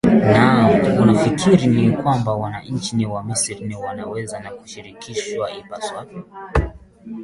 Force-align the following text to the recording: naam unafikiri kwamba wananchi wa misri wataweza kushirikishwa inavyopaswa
naam 0.23 0.99
unafikiri 1.01 1.91
kwamba 1.91 2.33
wananchi 2.33 3.05
wa 3.05 3.23
misri 3.23 3.75
wataweza 3.75 4.39
kushirikishwa 4.39 5.51
inavyopaswa 5.51 6.05